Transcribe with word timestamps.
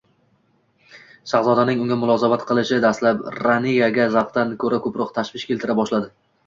Shahzodaning 1.31 1.83
unga 1.85 1.99
mulozamat 2.05 2.47
qilishi 2.53 2.81
dastlab 2.89 3.23
Raniyaga 3.45 4.11
zavqdan 4.19 4.59
ko‘ra 4.67 4.85
ko‘proq 4.89 5.15
tashvish 5.21 5.49
keltira 5.53 5.83
boshladi 5.85 6.15